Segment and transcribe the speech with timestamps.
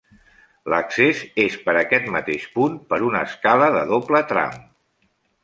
[0.73, 4.59] L'accés és per aquest mateix punt, per una escala de doble tram.